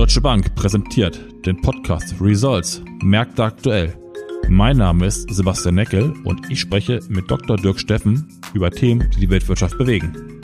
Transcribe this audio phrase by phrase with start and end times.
[0.00, 3.98] Deutsche Bank präsentiert den Podcast Results Märkte aktuell.
[4.48, 7.58] Mein Name ist Sebastian Neckel und ich spreche mit Dr.
[7.58, 10.40] Dirk Steffen über Themen, die die Weltwirtschaft bewegen.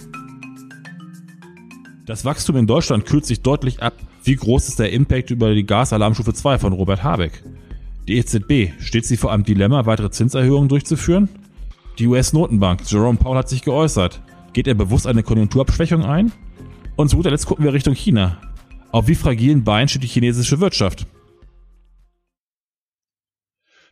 [2.04, 3.94] Das Wachstum in Deutschland kühlt sich deutlich ab.
[4.24, 7.42] Wie groß ist der Impact über die Gasalarmstufe 2 von Robert Habeck?
[8.06, 11.30] Die EZB, steht sie vor einem Dilemma, weitere Zinserhöhungen durchzuführen?
[11.98, 14.20] Die US-Notenbank, Jerome Powell hat sich geäußert.
[14.52, 16.30] Geht er bewusst eine Konjunkturabschwächung ein?
[16.96, 18.36] Und zu guter Letzt gucken wir Richtung China.
[18.92, 21.06] Auf wie fragilen Beinen steht die chinesische Wirtschaft?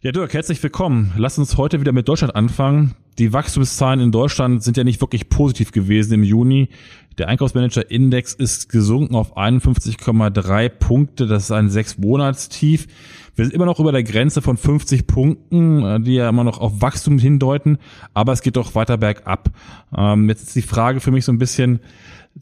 [0.00, 1.12] Ja, Dirk, herzlich willkommen.
[1.16, 2.94] Lass uns heute wieder mit Deutschland anfangen.
[3.18, 6.68] Die Wachstumszahlen in Deutschland sind ja nicht wirklich positiv gewesen im Juni.
[7.16, 11.26] Der Einkaufsmanager-Index ist gesunken auf 51,3 Punkte.
[11.26, 12.86] Das ist ein sechs-Monatstief.
[13.34, 16.80] Wir sind immer noch über der Grenze von 50 Punkten, die ja immer noch auf
[16.82, 17.78] Wachstum hindeuten,
[18.12, 19.50] aber es geht doch weiter bergab.
[19.96, 21.80] Ähm, jetzt ist die Frage für mich so ein bisschen,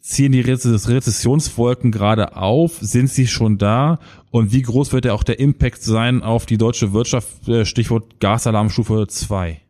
[0.00, 2.78] ziehen die Rezessionswolken gerade auf?
[2.80, 3.98] Sind sie schon da?
[4.30, 7.48] Und wie groß wird ja auch der Impact sein auf die deutsche Wirtschaft?
[7.48, 9.60] Äh, Stichwort Gasalarmstufe 2.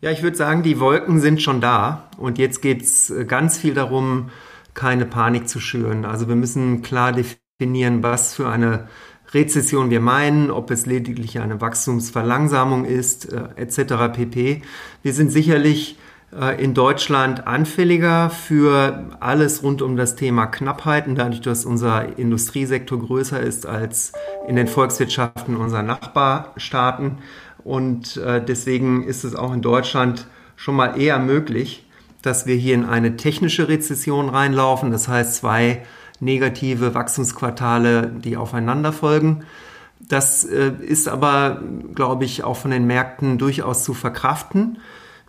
[0.00, 2.10] Ja, ich würde sagen, die Wolken sind schon da.
[2.18, 4.30] Und jetzt geht's äh, ganz viel darum,
[4.74, 6.04] keine Panik zu schüren.
[6.04, 8.88] Also wir müssen klar definieren, was für eine
[9.32, 14.12] Rezession wir meinen, ob es lediglich eine Wachstumsverlangsamung ist, äh, etc.
[14.14, 14.62] pp.
[15.02, 15.96] Wir sind sicherlich
[16.58, 23.40] in Deutschland anfälliger für alles rund um das Thema Knappheiten, dadurch, dass unser Industriesektor größer
[23.40, 24.12] ist als
[24.48, 27.18] in den Volkswirtschaften unserer Nachbarstaaten.
[27.62, 30.26] Und äh, deswegen ist es auch in Deutschland
[30.56, 31.88] schon mal eher möglich,
[32.20, 34.90] dass wir hier in eine technische Rezession reinlaufen.
[34.90, 35.82] Das heißt, zwei
[36.20, 39.44] negative Wachstumsquartale, die aufeinander folgen.
[40.00, 41.62] Das äh, ist aber,
[41.94, 44.78] glaube ich, auch von den Märkten durchaus zu verkraften.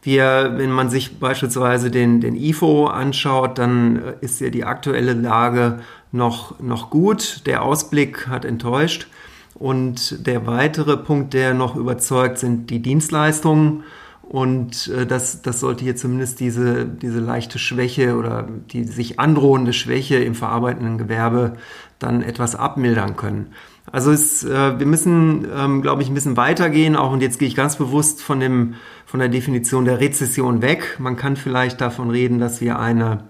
[0.05, 5.13] Wir, wenn man sich beispielsweise den, den IFO anschaut, dann äh, ist ja die aktuelle
[5.13, 5.79] Lage
[6.11, 7.41] noch, noch gut.
[7.47, 9.07] Der Ausblick hat enttäuscht.
[9.55, 13.83] Und der weitere Punkt, der noch überzeugt, sind die Dienstleistungen.
[14.21, 19.73] Und äh, das, das sollte hier zumindest diese, diese leichte Schwäche oder die sich androhende
[19.73, 21.57] Schwäche im verarbeitenden Gewerbe
[21.97, 23.53] dann etwas abmildern können.
[23.91, 27.47] Also es, äh, wir müssen, ähm, glaube ich, ein bisschen weitergehen, auch und jetzt gehe
[27.47, 28.75] ich ganz bewusst von, dem,
[29.05, 30.97] von der Definition der Rezession weg.
[30.99, 33.25] Man kann vielleicht davon reden, dass wir eine,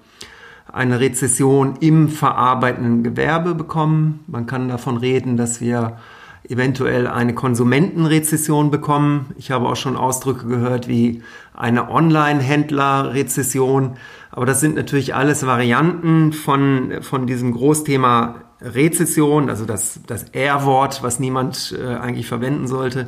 [0.72, 4.24] eine Rezession im verarbeitenden Gewerbe bekommen.
[4.28, 5.98] Man kann davon reden, dass wir
[6.50, 9.34] eventuell eine Konsumentenrezession bekommen.
[9.38, 11.22] Ich habe auch schon Ausdrücke gehört wie
[11.54, 13.98] eine Online-Händler-Rezession.
[14.36, 21.04] Aber das sind natürlich alles Varianten von, von diesem Großthema Rezession, also das, das R-Wort,
[21.04, 23.08] was niemand äh, eigentlich verwenden sollte.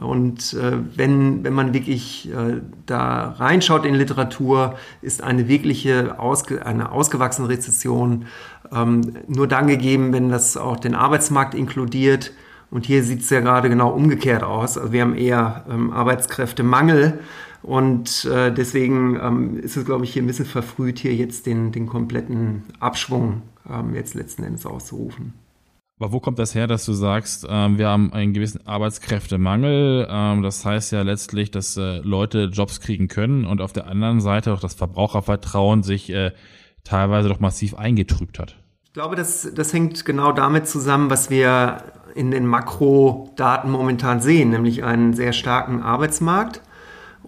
[0.00, 6.66] Und äh, wenn, wenn man wirklich äh, da reinschaut in Literatur, ist eine wirkliche ausge,
[6.66, 8.26] eine ausgewachsene Rezession
[8.72, 12.32] ähm, nur dann gegeben, wenn das auch den Arbeitsmarkt inkludiert.
[12.70, 14.76] Und hier sieht es ja gerade genau umgekehrt aus.
[14.76, 17.20] Also wir haben eher ähm, Arbeitskräftemangel.
[17.62, 21.72] Und äh, deswegen ähm, ist es, glaube ich, hier ein bisschen verfrüht, hier jetzt den,
[21.72, 25.34] den kompletten Abschwung ähm, jetzt letzten Endes auszurufen.
[25.98, 30.06] Aber wo kommt das her, dass du sagst, ähm, wir haben einen gewissen Arbeitskräftemangel?
[30.10, 34.20] Ähm, das heißt ja letztlich, dass äh, Leute Jobs kriegen können und auf der anderen
[34.20, 36.32] Seite auch das Verbrauchervertrauen sich äh,
[36.84, 38.56] teilweise doch massiv eingetrübt hat.
[38.84, 41.78] Ich glaube, das, das hängt genau damit zusammen, was wir
[42.14, 46.62] in den Makrodaten momentan sehen, nämlich einen sehr starken Arbeitsmarkt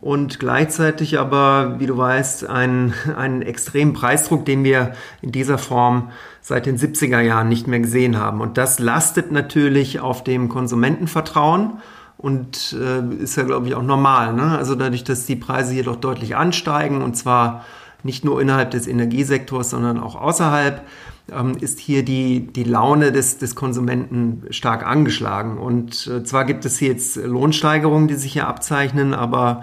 [0.01, 4.93] und gleichzeitig aber, wie du weißt, einen, einen extremen Preisdruck, den wir
[5.23, 6.11] in dieser Form
[6.41, 8.41] seit den 70er Jahren nicht mehr gesehen haben.
[8.41, 11.79] Und das lastet natürlich auf dem Konsumentenvertrauen
[12.17, 14.33] und äh, ist ja, glaube ich, auch normal.
[14.35, 14.57] Ne?
[14.57, 17.65] Also dadurch, dass die Preise hier doch deutlich ansteigen und zwar
[18.03, 20.87] nicht nur innerhalb des Energiesektors, sondern auch außerhalb,
[21.33, 25.59] ähm, ist hier die, die Laune des, des Konsumenten stark angeschlagen.
[25.59, 29.63] Und äh, zwar gibt es hier jetzt Lohnsteigerungen, die sich hier abzeichnen, aber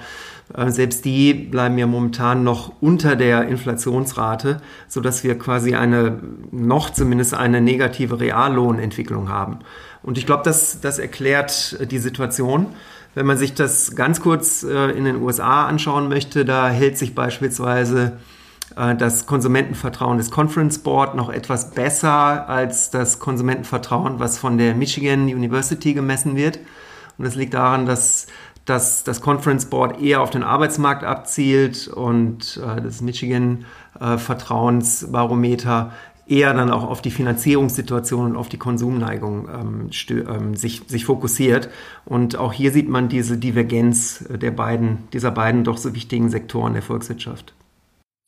[0.53, 6.19] äh, selbst die bleiben ja momentan noch unter der Inflationsrate, so dass wir quasi eine,
[6.51, 9.59] noch zumindest eine negative Reallohnentwicklung haben.
[10.03, 12.67] Und ich glaube, das, das erklärt die Situation.
[13.15, 17.15] Wenn man sich das ganz kurz äh, in den USA anschauen möchte, da hält sich
[17.15, 18.34] beispielsweise äh,
[18.75, 25.25] das Konsumentenvertrauen des Conference Board noch etwas besser als das Konsumentenvertrauen, was von der Michigan
[25.25, 26.59] University gemessen wird.
[27.17, 28.27] Und das liegt daran, dass
[28.65, 33.65] dass das Conference Board eher auf den Arbeitsmarkt abzielt und äh, das Michigan
[33.99, 35.93] äh, Vertrauensbarometer
[36.27, 41.69] eher dann auch auf die Finanzierungssituation und auf die Konsumneigung ähm, ähm, sich, sich fokussiert.
[42.03, 46.73] Und auch hier sieht man diese Divergenz der beiden, dieser beiden doch so wichtigen Sektoren
[46.73, 47.53] der Volkswirtschaft.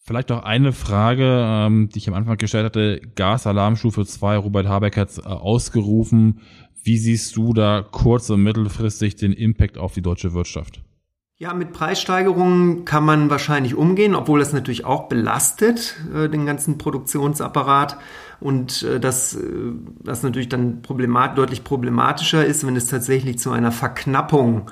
[0.08, 3.02] Vielleicht noch eine Frage, ähm, die ich am Anfang gestellt hatte.
[3.16, 6.40] Gasalarmstufe 2, Robert Habeck hat äh, ausgerufen.
[6.82, 10.82] Wie siehst du da kurz- und mittelfristig den Impact auf die deutsche Wirtschaft?
[11.36, 16.78] Ja, mit Preissteigerungen kann man wahrscheinlich umgehen, obwohl das natürlich auch belastet, äh, den ganzen
[16.78, 17.98] Produktionsapparat.
[18.40, 19.42] Und äh, das, äh,
[20.06, 24.72] das natürlich dann problemat deutlich problematischer ist, wenn es tatsächlich zu einer Verknappung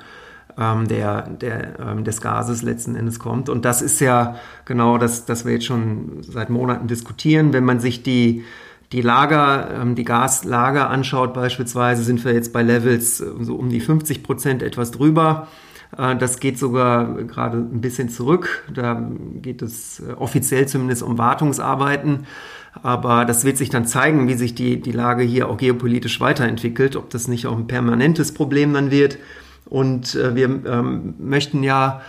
[0.58, 3.48] ähm, der, der, ähm, des Gases letzten Endes kommt.
[3.48, 7.52] Und das ist ja genau das, das wir jetzt schon seit Monaten diskutieren.
[7.52, 8.44] Wenn man sich die
[8.92, 13.68] die Lager, ähm, die Gaslager anschaut beispielsweise, sind wir jetzt bei Levels äh, so um
[13.68, 15.48] die 50 Prozent etwas drüber.
[15.96, 18.64] Äh, das geht sogar gerade ein bisschen zurück.
[18.72, 19.10] Da
[19.42, 22.26] geht es äh, offiziell zumindest um Wartungsarbeiten.
[22.82, 26.94] Aber das wird sich dann zeigen, wie sich die, die Lage hier auch geopolitisch weiterentwickelt,
[26.94, 29.18] ob das nicht auch ein permanentes Problem dann wird.
[29.68, 32.00] Und äh, wir ähm, möchten ja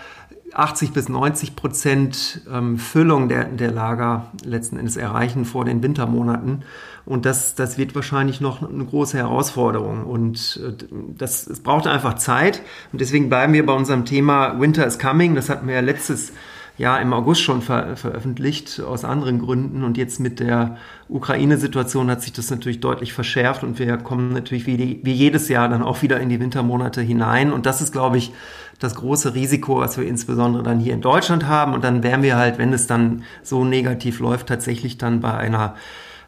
[0.54, 6.64] 80 bis 90 Prozent ähm, Füllung der, der Lager letzten Endes erreichen vor den Wintermonaten.
[7.06, 10.06] Und das, das wird wahrscheinlich noch eine große Herausforderung.
[10.06, 10.86] Und äh,
[11.18, 12.62] das, es braucht einfach Zeit.
[12.92, 15.36] Und deswegen bleiben wir bei unserem Thema Winter is Coming.
[15.36, 16.34] Das hatten wir ja letztes
[16.78, 19.84] ja im August schon ver veröffentlicht, aus anderen Gründen.
[19.84, 20.78] Und jetzt mit der
[21.10, 25.50] Ukraine-Situation hat sich das natürlich deutlich verschärft und wir kommen natürlich wie, die, wie jedes
[25.50, 27.52] Jahr dann auch wieder in die Wintermonate hinein.
[27.52, 28.32] Und das ist, glaube ich,
[28.80, 31.74] das große Risiko, was wir insbesondere dann hier in Deutschland haben.
[31.74, 35.76] Und dann wären wir halt, wenn es dann so negativ läuft, tatsächlich dann bei einer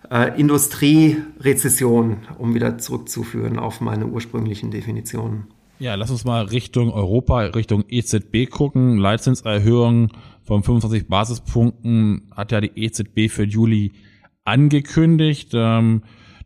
[0.10, 5.48] äh, Industrierezession, um wieder zurückzuführen auf meine ursprünglichen Definitionen.
[5.80, 8.98] Ja, lass uns mal Richtung Europa, Richtung EZB gucken.
[8.98, 10.10] Leitzinserhöhung
[10.50, 13.92] von 25 Basispunkten hat ja die EZB für Juli
[14.46, 15.52] angekündigt.
[15.54, 16.02] Ähm,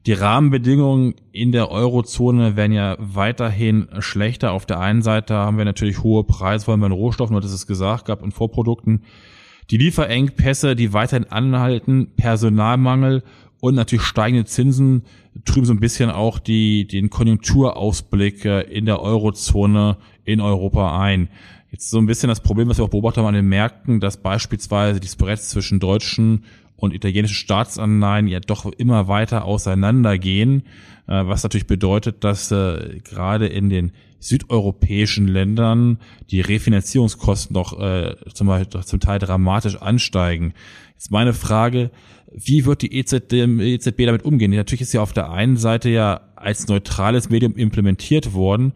[0.06, 4.52] die Rahmenbedingungen in der Eurozone werden ja weiterhin schlechter.
[4.52, 7.66] Auf der einen Seite haben wir natürlich hohe Preise, vor allem bei Rohstoffen, du es
[7.66, 9.04] gesagt, gab und Vorprodukten.
[9.70, 13.24] Die Lieferengpässe, die weiterhin anhalten, Personalmangel
[13.62, 15.04] und natürlich steigende Zinsen
[15.46, 19.96] trüben so ein bisschen auch die, den Konjunkturausblick in der Eurozone
[20.26, 21.30] in Europa ein.
[21.74, 24.18] Jetzt so ein bisschen das Problem, was wir auch beobachtet haben an den Märkten, dass
[24.18, 30.68] beispielsweise die Spreads zwischen deutschen und italienischen Staatsanleihen ja doch immer weiter auseinandergehen,
[31.08, 35.98] äh, was natürlich bedeutet, dass äh, gerade in den südeuropäischen Ländern
[36.30, 40.54] die Refinanzierungskosten doch äh, zum, Beispiel, zum Teil dramatisch ansteigen.
[40.94, 41.90] Jetzt meine Frage,
[42.32, 44.52] wie wird die EZB, EZB damit umgehen?
[44.52, 48.74] Natürlich ist sie auf der einen Seite ja als neutrales Medium implementiert worden.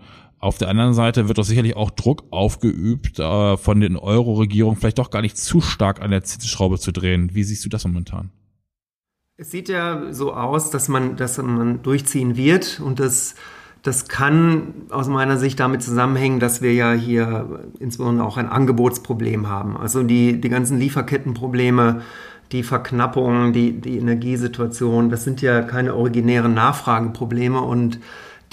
[0.47, 4.97] Auf der anderen Seite wird doch sicherlich auch Druck aufgeübt, äh, von den Euro-Regierungen vielleicht
[4.97, 7.31] doch gar nicht zu stark an der Zinsschraube zu drehen.
[7.33, 8.31] Wie siehst du das momentan?
[9.35, 13.35] Es sieht ja so aus, dass man, dass man durchziehen wird und das,
[13.83, 19.49] das kann aus meiner Sicht damit zusammenhängen, dass wir ja hier insbesondere auch ein Angebotsproblem
[19.49, 19.75] haben.
[19.75, 22.03] Also die, die ganzen Lieferkettenprobleme,
[22.53, 27.99] die Verknappung, die, die Energiesituation, das sind ja keine originären Nachfrageprobleme und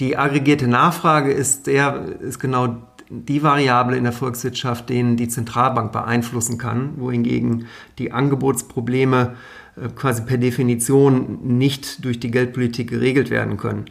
[0.00, 2.76] die aggregierte Nachfrage ist, der, ist genau
[3.08, 7.66] die Variable in der Volkswirtschaft, den die Zentralbank beeinflussen kann, wohingegen
[7.98, 9.36] die Angebotsprobleme
[9.76, 13.86] äh, quasi per Definition nicht durch die Geldpolitik geregelt werden können.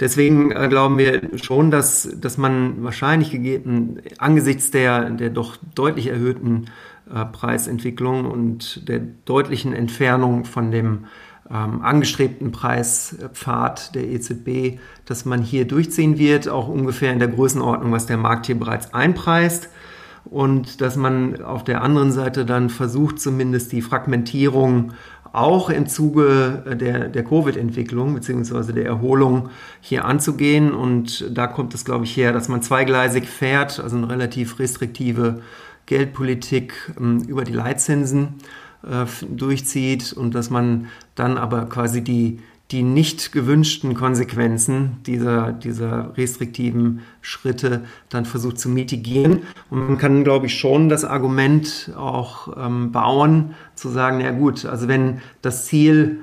[0.00, 6.08] Deswegen äh, glauben wir schon, dass, dass man wahrscheinlich gegeben, angesichts der, der doch deutlich
[6.08, 6.66] erhöhten
[7.12, 11.04] äh, Preisentwicklung und der deutlichen Entfernung von dem
[11.50, 17.92] ähm, angestrebten Preispfad der EZB, dass man hier durchziehen wird, auch ungefähr in der Größenordnung,
[17.92, 19.68] was der Markt hier bereits einpreist.
[20.24, 24.92] Und dass man auf der anderen Seite dann versucht, zumindest die Fragmentierung
[25.34, 30.72] auch im Zuge der, der Covid-Entwicklung beziehungsweise der Erholung hier anzugehen.
[30.72, 35.42] Und da kommt es, glaube ich, her, dass man zweigleisig fährt, also eine relativ restriktive
[35.86, 38.36] Geldpolitik ähm, über die Leitzinsen
[38.88, 46.16] äh, durchzieht und dass man dann aber quasi die, die nicht gewünschten Konsequenzen dieser, dieser
[46.16, 49.42] restriktiven Schritte dann versucht zu mitigieren.
[49.70, 54.64] Und man kann, glaube ich, schon das Argument auch ähm, bauen, zu sagen, ja gut,
[54.64, 56.20] also wenn das Ziel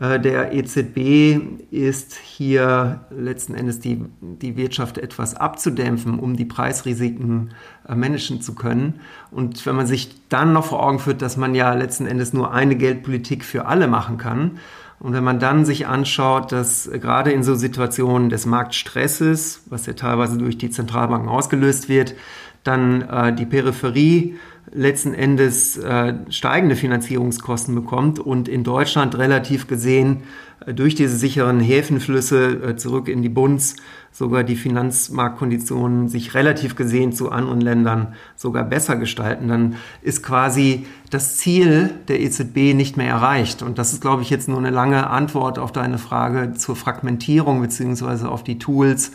[0.00, 1.38] der EZB
[1.70, 7.50] ist hier letzten Endes die, die Wirtschaft etwas abzudämpfen, um die Preisrisiken
[7.88, 9.00] äh, managen zu können.
[9.30, 12.52] Und wenn man sich dann noch vor Augen führt, dass man ja letzten Endes nur
[12.52, 14.58] eine Geldpolitik für alle machen kann,
[15.00, 19.92] und wenn man dann sich anschaut, dass gerade in so Situationen des Marktstresses, was ja
[19.92, 22.14] teilweise durch die Zentralbanken ausgelöst wird,
[22.62, 24.36] dann äh, die Peripherie
[24.74, 30.24] letzten Endes äh, steigende Finanzierungskosten bekommt und in Deutschland relativ gesehen
[30.66, 33.76] durch diese sicheren Häfenflüsse zurück in die Bunds
[34.14, 40.86] sogar die Finanzmarktkonditionen sich relativ gesehen zu anderen Ländern sogar besser gestalten, dann ist quasi
[41.10, 43.62] das Ziel der EZB nicht mehr erreicht.
[43.62, 47.60] Und das ist, glaube ich, jetzt nur eine lange Antwort auf deine Frage zur Fragmentierung
[47.60, 49.10] beziehungsweise auf die Tools,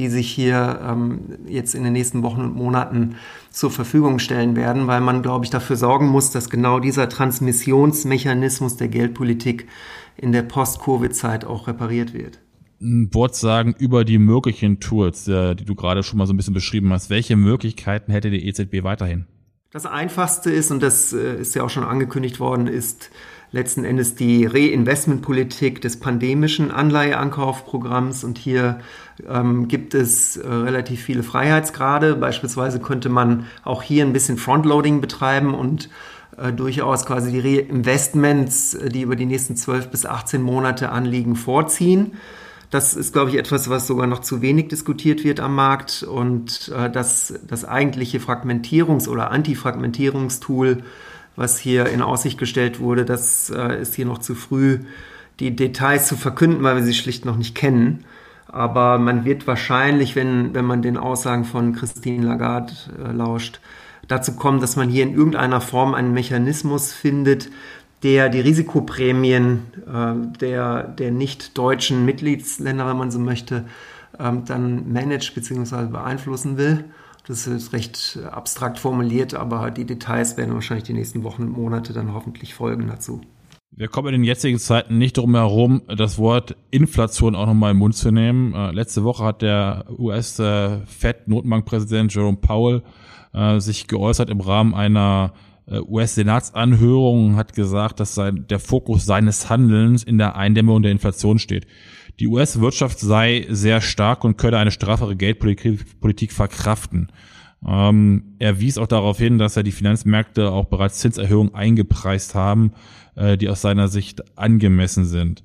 [0.00, 3.16] die sich hier ähm, jetzt in den nächsten Wochen und Monaten
[3.50, 8.76] zur Verfügung stellen werden, weil man, glaube ich, dafür sorgen muss, dass genau dieser Transmissionsmechanismus
[8.76, 9.68] der Geldpolitik
[10.16, 12.40] in der Post-Covid-Zeit auch repariert wird
[12.82, 16.38] ein Wort sagen über die möglichen Tools, äh, die du gerade schon mal so ein
[16.38, 17.10] bisschen beschrieben hast.
[17.10, 19.26] Welche Möglichkeiten hätte die EZB weiterhin?
[19.70, 23.10] Das einfachste ist, und das äh, ist ja auch schon angekündigt worden, ist
[23.52, 28.24] letzten Endes die Reinvestmentpolitik des pandemischen Anleiheankaufprogramms.
[28.24, 28.80] Und hier
[29.28, 32.14] ähm, gibt es äh, relativ viele Freiheitsgrade.
[32.14, 35.88] Beispielsweise könnte man auch hier ein bisschen Frontloading betreiben und
[36.36, 42.12] äh, durchaus quasi die Reinvestments, die über die nächsten 12 bis 18 Monate anliegen, vorziehen.
[42.70, 46.72] Das ist, glaube ich, etwas, was sogar noch zu wenig diskutiert wird am Markt und
[46.74, 50.84] äh, das, das eigentliche Fragmentierungs- oder Antifragmentierungstool,
[51.36, 54.80] was hier in Aussicht gestellt wurde, das äh, ist hier noch zu früh,
[55.38, 58.04] die Details zu verkünden, weil wir sie schlicht noch nicht kennen.
[58.46, 62.72] Aber man wird wahrscheinlich, wenn, wenn man den Aussagen von Christine Lagarde
[63.02, 63.60] äh, lauscht,
[64.08, 67.48] dazu kommen, dass man hier in irgendeiner Form einen Mechanismus findet,
[68.02, 73.64] der die Risikoprämien äh, der, der nicht deutschen Mitgliedsländer, wenn man so möchte,
[74.18, 75.86] ähm, dann managt bzw.
[75.86, 76.84] beeinflussen will.
[77.30, 81.92] Das ist recht abstrakt formuliert, aber die Details werden wahrscheinlich die nächsten Wochen und Monate
[81.92, 83.20] dann hoffentlich folgen dazu.
[83.70, 87.76] Wir kommen in den jetzigen Zeiten nicht drum herum, das Wort Inflation auch nochmal im
[87.76, 88.52] Mund zu nehmen.
[88.52, 92.82] Äh, letzte Woche hat der US-Fed-Notenbankpräsident Jerome Powell
[93.32, 95.32] äh, sich geäußert im Rahmen einer
[95.68, 101.38] äh, US-Senatsanhörung hat gesagt, dass sein, der Fokus seines Handelns in der Eindämmung der Inflation
[101.38, 101.68] steht.
[102.20, 107.10] Die US-Wirtschaft sei sehr stark und könne eine straffere Geldpolitik verkraften.
[107.66, 112.72] Ähm, er wies auch darauf hin, dass er die Finanzmärkte auch bereits Zinserhöhungen eingepreist haben,
[113.16, 115.42] äh, die aus seiner Sicht angemessen sind.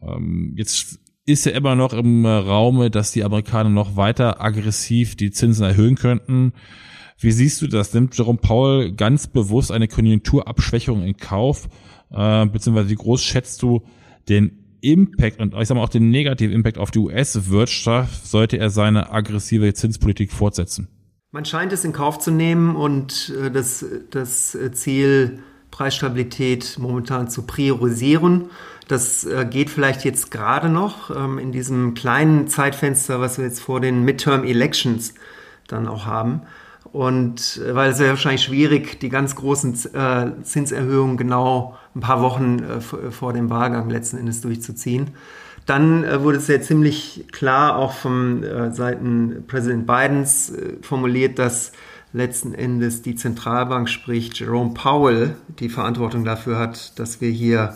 [0.00, 5.32] Ähm, jetzt ist ja immer noch im Raume, dass die Amerikaner noch weiter aggressiv die
[5.32, 6.54] Zinsen erhöhen könnten.
[7.18, 7.92] Wie siehst du das?
[7.92, 11.68] Nimmt Jerome Paul ganz bewusst eine Konjunkturabschwächung in Kauf?
[12.10, 13.82] Äh, beziehungsweise wie groß schätzt du
[14.30, 18.70] den Impact und ich sag mal auch den negativen Impact auf die US-Wirtschaft, sollte er
[18.70, 20.88] seine aggressive Zinspolitik fortsetzen?
[21.32, 25.40] Man scheint es in Kauf zu nehmen und äh, das, das Ziel
[25.70, 28.50] Preisstabilität momentan zu priorisieren.
[28.88, 33.60] Das äh, geht vielleicht jetzt gerade noch ähm, in diesem kleinen Zeitfenster, was wir jetzt
[33.60, 35.14] vor den Midterm Elections
[35.66, 36.42] dann auch haben.
[36.92, 42.20] Und äh, weil es ja wahrscheinlich schwierig, die ganz großen äh, Zinserhöhungen genau ein paar
[42.22, 45.10] Wochen äh, vor dem Wahlgang letzten Endes durchzuziehen.
[45.66, 51.38] Dann äh, wurde es ja ziemlich klar auch von äh, Seiten Präsident Bidens äh, formuliert,
[51.38, 51.72] dass
[52.12, 57.74] letzten Endes die Zentralbank, sprich Jerome Powell, die Verantwortung dafür hat, dass wir hier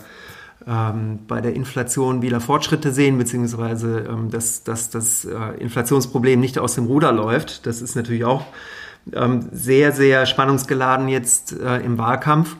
[0.66, 6.58] ähm, bei der Inflation wieder Fortschritte sehen, beziehungsweise ähm, dass, dass das äh, Inflationsproblem nicht
[6.58, 7.66] aus dem Ruder läuft.
[7.66, 8.44] Das ist natürlich auch
[9.12, 12.56] ähm, sehr, sehr spannungsgeladen jetzt äh, im Wahlkampf.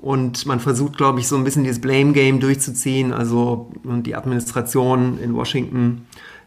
[0.00, 3.12] Und man versucht, glaube ich, so ein bisschen dieses Blame Game durchzuziehen.
[3.12, 6.06] Also die Administration in Washington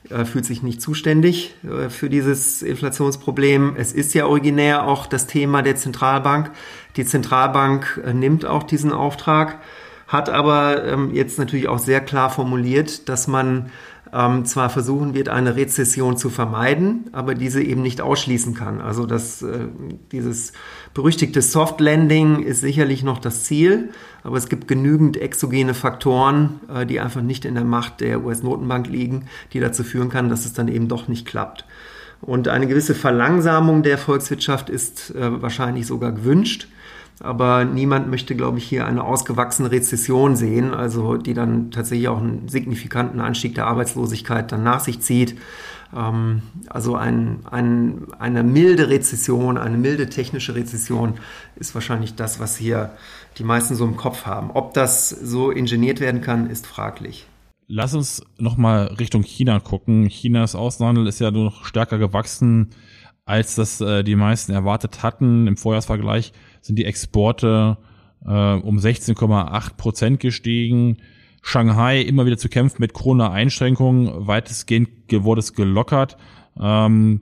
[0.10, 3.76] äh, fühlt sich nicht zuständig äh, für dieses Inflationsproblem.
[3.78, 6.52] Es ist ja originär auch das Thema der Zentralbank.
[6.96, 9.60] Die Zentralbank äh, nimmt auch diesen Auftrag,
[10.08, 13.72] hat aber ähm, jetzt natürlich auch sehr klar formuliert, dass man
[14.16, 18.80] ähm, zwar versuchen wird, eine Rezession zu vermeiden, aber diese eben nicht ausschließen kann.
[18.80, 19.68] Also das, äh,
[20.14, 20.54] dieses
[20.94, 23.90] berüchtigte Soft Landing ist sicherlich noch das Ziel,
[24.24, 28.88] aber es gibt genügend exogene Faktoren, äh, die einfach nicht in der Macht der US-Notenbank
[28.88, 31.66] liegen, die dazu führen kann, dass es dann eben doch nicht klappt.
[32.22, 36.70] Und eine gewisse Verlangsamung der Volkswirtschaft ist äh, wahrscheinlich sogar gewünscht.
[37.22, 42.20] Aber niemand möchte, glaube ich, hier eine ausgewachsene Rezession sehen, also die dann tatsächlich auch
[42.20, 45.38] einen signifikanten Anstieg der Arbeitslosigkeit dann nach sich zieht.
[45.96, 51.16] Ähm, also ein, ein, eine milde Rezession, eine milde technische Rezession
[51.56, 52.92] ist wahrscheinlich das, was hier
[53.38, 54.52] die meisten so im Kopf haben.
[54.54, 57.28] Ob das so ingeniert werden kann, ist fraglich.
[57.68, 60.08] Lass uns nochmal Richtung China gucken.
[60.10, 62.70] Chinas Außenhandel ist ja noch stärker gewachsen,
[63.26, 67.78] als das äh, die meisten erwartet hatten im Vorjahresvergleich sind die Exporte
[68.24, 70.98] äh, um 16,8 Prozent gestiegen.
[71.42, 76.18] Shanghai immer wieder zu kämpfen mit Corona-Einschränkungen, weitestgehend wurde es gelockert.
[76.60, 77.22] Ähm,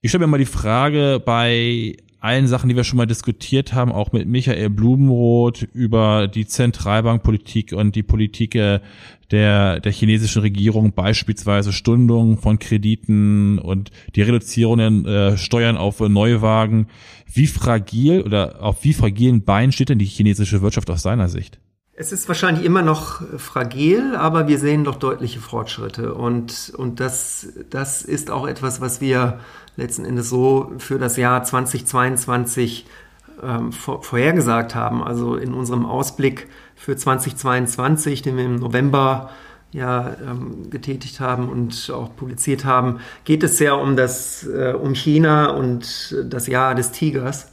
[0.00, 3.92] ich stelle mir mal die Frage bei allen Sachen, die wir schon mal diskutiert haben,
[3.92, 8.80] auch mit Michael Blumenroth über die Zentralbankpolitik und die Politik äh,
[9.30, 16.00] der, der chinesischen Regierung, beispielsweise Stundung von Krediten und die Reduzierung der äh, Steuern auf
[16.00, 16.88] Neuwagen.
[17.32, 21.60] Wie fragil oder auf wie fragilen Beinen steht denn die chinesische Wirtschaft aus seiner Sicht?
[22.00, 26.14] Es ist wahrscheinlich immer noch fragil, aber wir sehen doch deutliche Fortschritte.
[26.14, 29.38] Und, und das, das ist auch etwas, was wir
[29.76, 32.86] letzten Endes so für das Jahr 2022
[33.42, 35.04] ähm, vor, vorhergesagt haben.
[35.04, 39.28] Also in unserem Ausblick für 2022, den wir im November
[39.70, 44.94] ja ähm, getätigt haben und auch publiziert haben, geht es ja um das äh, um
[44.94, 47.52] China und das Jahr des Tigers.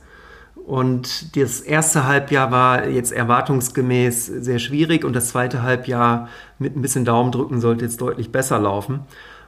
[0.66, 6.28] Und das erste Halbjahr war jetzt erwartungsgemäß sehr schwierig und das zweite Halbjahr
[6.60, 9.02] mit ein bisschen Daumendrücken sollte jetzt deutlich besser laufen.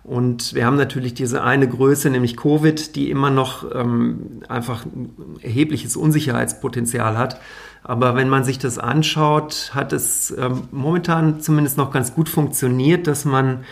[0.04, 5.12] Und wir haben natürlich diese eine Größe, nämlich Covid, die immer noch ähm, einfach ein
[5.42, 7.40] erhebliches Unsicherheitspotenzial hat.
[7.84, 13.08] Aber wenn man sich das anschaut, hat es ähm, momentan zumindest noch ganz gut funktioniert,
[13.08, 13.66] dass man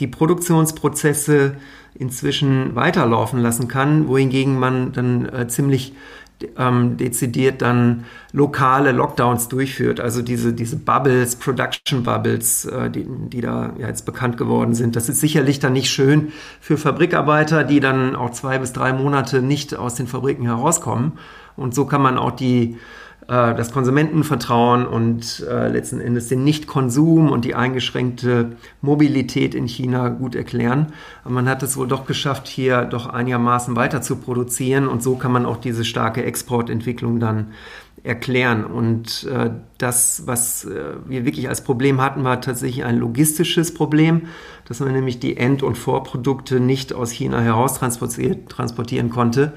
[0.00, 1.56] die Produktionsprozesse
[1.94, 5.92] inzwischen weiterlaufen lassen kann, wohingegen man dann äh, ziemlich
[6.58, 10.00] ähm, dezidiert dann lokale Lockdowns durchführt.
[10.00, 14.96] Also diese, diese Bubbles, Production Bubbles, äh, die, die da ja jetzt bekannt geworden sind.
[14.96, 19.42] Das ist sicherlich dann nicht schön für Fabrikarbeiter, die dann auch zwei bis drei Monate
[19.42, 21.12] nicht aus den Fabriken herauskommen.
[21.56, 22.78] Und so kann man auch die
[23.28, 30.08] äh, das Konsumentenvertrauen und äh, letzten Endes den Nichtkonsum und die eingeschränkte Mobilität in China
[30.08, 30.92] gut erklären.
[31.24, 35.16] Aber man hat es wohl doch geschafft, hier doch einigermaßen weiter zu produzieren und so
[35.16, 37.48] kann man auch diese starke Exportentwicklung dann
[38.02, 38.64] erklären.
[38.64, 44.22] Und äh, das, was äh, wir wirklich als Problem hatten, war tatsächlich ein logistisches Problem,
[44.66, 49.52] dass man nämlich die End- und Vorprodukte nicht aus China heraus transportieren konnte.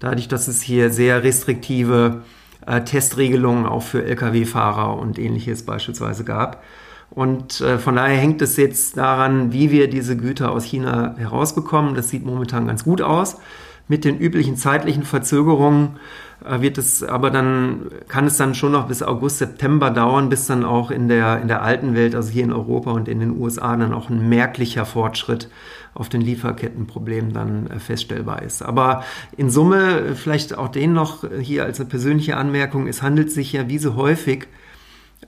[0.00, 2.22] Dadurch, dass es hier sehr restriktive
[2.66, 6.62] äh, Testregelungen auch für Lkw-Fahrer und ähnliches beispielsweise gab.
[7.10, 11.94] Und äh, von daher hängt es jetzt daran, wie wir diese Güter aus China herausbekommen.
[11.94, 13.36] Das sieht momentan ganz gut aus.
[13.86, 15.96] Mit den üblichen zeitlichen Verzögerungen
[16.44, 20.46] äh, wird es aber dann, kann es dann schon noch bis August, September dauern, bis
[20.46, 23.38] dann auch in der, in der alten Welt, also hier in Europa und in den
[23.38, 25.48] USA, dann auch ein merklicher Fortschritt
[25.94, 28.62] auf den Lieferkettenproblemen dann äh, feststellbar ist.
[28.62, 29.04] Aber
[29.36, 33.52] in Summe, äh, vielleicht auch den noch hier als eine persönliche Anmerkung, es handelt sich
[33.52, 34.48] ja wie so häufig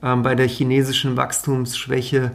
[0.03, 2.31] ähm, bei der chinesischen Wachstumsschwäche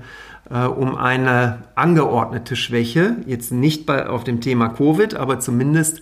[0.52, 6.00] äh, um eine angeordnete Schwäche, jetzt nicht bei, auf dem Thema Covid, aber zumindest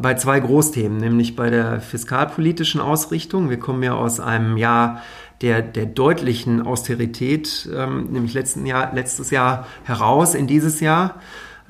[0.00, 3.50] bei zwei Großthemen, nämlich bei der fiskalpolitischen Ausrichtung.
[3.50, 5.02] Wir kommen ja aus einem Jahr
[5.42, 11.16] der, der deutlichen Austerität, ähm, nämlich letzten Jahr, letztes Jahr heraus in dieses Jahr.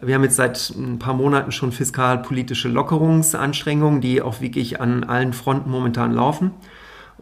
[0.00, 5.32] Wir haben jetzt seit ein paar Monaten schon fiskalpolitische Lockerungsanstrengungen, die auch wirklich an allen
[5.32, 6.52] Fronten momentan laufen.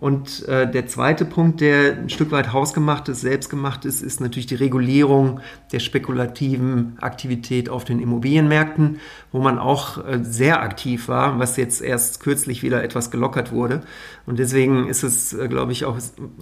[0.02, 4.46] Und äh, der zweite Punkt, der ein Stück weit hausgemacht ist, selbstgemacht ist, ist natürlich
[4.46, 5.38] die Regulierung
[5.70, 8.98] der spekulativen Aktivität auf den Immobilienmärkten,
[9.30, 13.82] wo man auch äh, sehr aktiv war, was jetzt erst kürzlich wieder etwas gelockert wurde.
[14.26, 15.96] Und deswegen ist es, äh, glaube ich, auch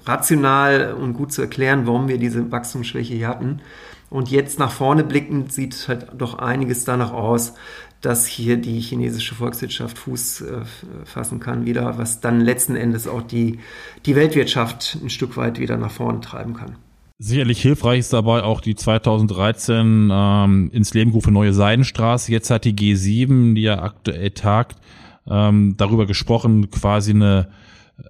[0.06, 3.60] rational und gut zu erklären, warum wir diese Wachstumsschwäche hier hatten.
[4.08, 7.52] Und jetzt nach vorne blickend sieht halt doch einiges danach aus,
[8.00, 10.60] dass hier die chinesische Volkswirtschaft Fuß äh,
[11.04, 13.58] fassen kann wieder, was dann letzten Endes auch die,
[14.06, 16.76] die Weltwirtschaft ein Stück weit wieder nach vorne treiben kann.
[17.18, 22.32] Sicherlich hilfreich ist dabei auch die 2013 ähm, ins Leben gerufen neue Seidenstraße.
[22.32, 24.78] Jetzt hat die G7, die ja aktuell tagt,
[25.28, 27.50] ähm, darüber gesprochen, quasi eine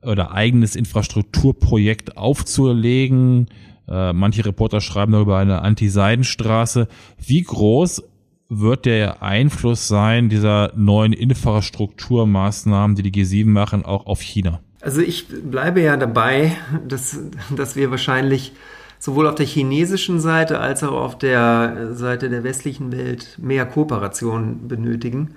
[0.03, 3.49] oder eigenes Infrastrukturprojekt aufzulegen.
[3.89, 6.87] Äh, manche Reporter schreiben darüber eine Anti-Seidenstraße.
[7.19, 8.05] Wie groß
[8.51, 14.61] wird der Einfluss sein dieser neuen Infrastrukturmaßnahmen, die die G7 machen, auch auf China?
[14.83, 17.19] Also ich bleibe ja dabei, dass,
[17.57, 18.53] dass wir wahrscheinlich
[18.99, 24.69] sowohl auf der chinesischen Seite als auch auf der Seite der westlichen Welt mehr Kooperation
[24.69, 25.35] benötigen.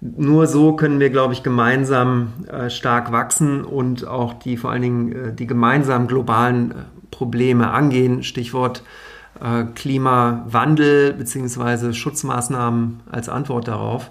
[0.00, 4.82] Nur so können wir, glaube ich, gemeinsam äh, stark wachsen und auch die vor allen
[4.82, 6.74] Dingen äh, die gemeinsamen globalen äh,
[7.10, 8.22] Probleme angehen.
[8.22, 8.82] Stichwort
[9.40, 11.92] äh, Klimawandel bzw.
[11.92, 14.10] Schutzmaßnahmen als Antwort darauf.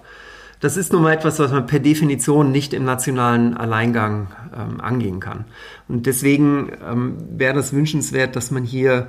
[0.59, 5.21] Das ist nun mal etwas, was man per Definition nicht im nationalen Alleingang ähm, angehen
[5.21, 5.45] kann.
[5.87, 9.07] Und deswegen ähm, wäre das wünschenswert, dass man hier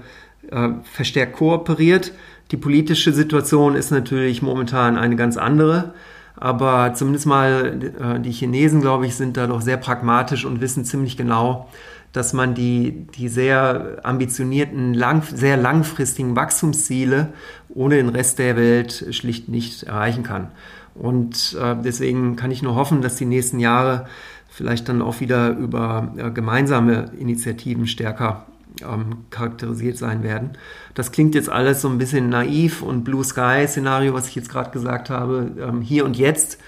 [0.49, 2.13] äh, verstärkt kooperiert.
[2.53, 5.93] Die politische Situation ist natürlich momentan eine ganz andere.
[6.37, 10.85] Aber zumindest mal äh, die Chinesen, glaube ich, sind da doch sehr pragmatisch und wissen
[10.85, 11.69] ziemlich genau,
[12.13, 17.33] dass man die, die sehr ambitionierten, lang, sehr langfristigen Wachstumsziele
[17.69, 20.49] ohne den Rest der Welt schlicht nicht erreichen kann.
[20.95, 24.07] Und äh, deswegen kann ich nur hoffen, dass die nächsten Jahre
[24.49, 28.47] vielleicht dann auch wieder über äh, gemeinsame Initiativen stärker
[28.83, 30.51] ähm, charakterisiert sein werden.
[30.95, 34.49] Das klingt jetzt alles so ein bisschen naiv und Blue Sky Szenario, was ich jetzt
[34.49, 36.59] gerade gesagt habe, ähm, hier und jetzt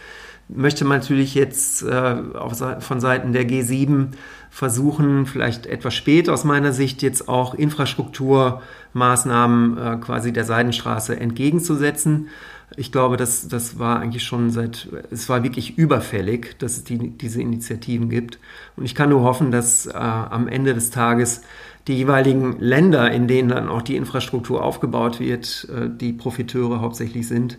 [0.55, 4.09] möchte man natürlich jetzt äh, auf, von Seiten der G7
[4.51, 12.29] versuchen, vielleicht etwas spät aus meiner Sicht jetzt auch Infrastrukturmaßnahmen äh, quasi der Seidenstraße entgegenzusetzen.
[12.77, 17.11] Ich glaube, das, das war eigentlich schon seit, es war wirklich überfällig, dass es die,
[17.11, 18.39] diese Initiativen gibt.
[18.77, 21.43] Und ich kann nur hoffen, dass äh, am Ende des Tages
[21.89, 27.27] die jeweiligen Länder, in denen dann auch die Infrastruktur aufgebaut wird, äh, die Profiteure hauptsächlich
[27.27, 27.59] sind,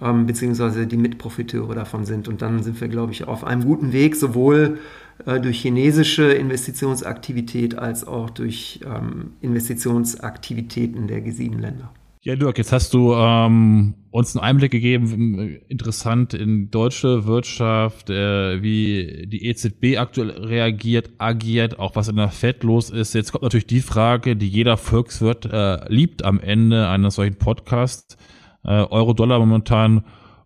[0.00, 2.28] ähm, beziehungsweise die Mitprofiteure davon sind.
[2.28, 4.78] Und dann sind wir, glaube ich, auf einem guten Weg, sowohl
[5.26, 11.90] äh, durch chinesische Investitionsaktivität als auch durch ähm, Investitionsaktivitäten der G7-Länder.
[12.22, 18.62] Ja, Dirk, jetzt hast du ähm, uns einen Einblick gegeben, interessant in deutsche Wirtschaft, äh,
[18.62, 23.14] wie die EZB aktuell reagiert, agiert, auch was in der Fed los ist.
[23.14, 28.18] Jetzt kommt natürlich die Frage, die jeder Volkswirt äh, liebt am Ende eines solchen Podcasts.
[28.64, 30.04] Äh, Euro-Dollar momentan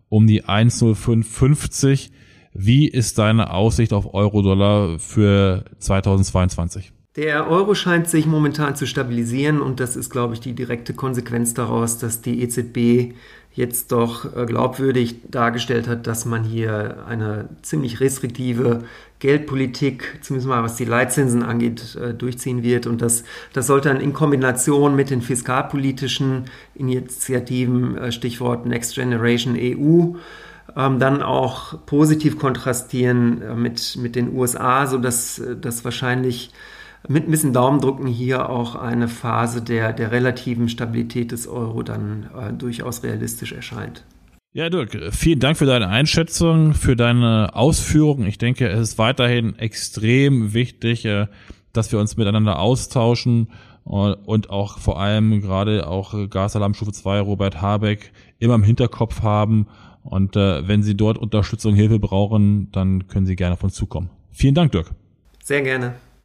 [0.09, 2.11] um die 1,0550.
[2.53, 6.93] Wie ist deine Aussicht auf Euro-Dollar für 2022?
[7.15, 11.53] Der Euro scheint sich momentan zu stabilisieren und das ist, glaube ich, die direkte Konsequenz
[11.53, 13.13] daraus, dass die EZB
[13.53, 18.83] jetzt doch äh, glaubwürdig dargestellt hat, dass man hier eine ziemlich restriktive
[19.19, 22.85] Geldpolitik, zumindest mal was die Leitzinsen angeht, äh, durchziehen wird.
[22.85, 23.23] Und das,
[23.53, 30.15] das sollte dann in Kombination mit den fiskalpolitischen Initiativen, äh, Stichwort Next Generation EU,
[30.75, 36.51] ähm, dann auch positiv kontrastieren mit, mit den USA, sodass das wahrscheinlich
[37.07, 42.29] mit ein bisschen Daumendrücken hier auch eine Phase der, der relativen Stabilität des Euro dann
[42.35, 44.03] äh, durchaus realistisch erscheint.
[44.55, 48.25] Ja, Dirk, vielen Dank für deine Einschätzung, für deine Ausführungen.
[48.25, 51.27] Ich denke, es ist weiterhin extrem wichtig, äh,
[51.73, 53.49] dass wir uns miteinander austauschen
[53.85, 59.67] äh, und auch vor allem gerade auch Gasalarmstufe 2, Robert Habeck, immer im Hinterkopf haben.
[60.03, 64.09] Und äh, wenn Sie dort Unterstützung, Hilfe brauchen, dann können Sie gerne auf uns zukommen.
[64.31, 64.91] Vielen Dank, Dirk.
[65.43, 65.95] Sehr gerne.